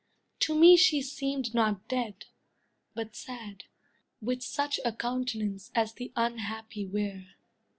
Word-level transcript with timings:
To 0.39 0.57
me 0.59 0.77
she 0.77 0.99
seemed 1.03 1.53
not 1.53 1.87
dead, 1.87 2.25
but 2.95 3.15
sad, 3.15 3.65
with 4.19 4.41
such 4.41 4.79
A 4.83 4.91
countenance 4.91 5.71
as 5.75 5.93
the 5.93 6.11
unhappy 6.15 6.87
wear. 6.87 7.35